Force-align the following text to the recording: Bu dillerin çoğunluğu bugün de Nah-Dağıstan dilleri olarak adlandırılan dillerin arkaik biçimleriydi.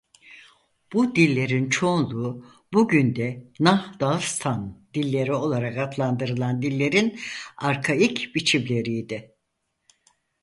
Bu 0.93 1.15
dillerin 1.15 1.69
çoğunluğu 1.69 2.45
bugün 2.73 3.15
de 3.15 3.51
Nah-Dağıstan 3.59 4.87
dilleri 4.93 5.33
olarak 5.33 5.77
adlandırılan 5.77 6.61
dillerin 6.61 7.19
arkaik 7.57 8.35
biçimleriydi. 8.35 9.35